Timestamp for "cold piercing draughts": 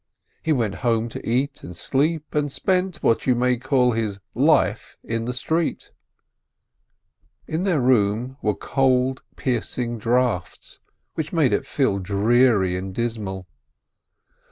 8.55-10.79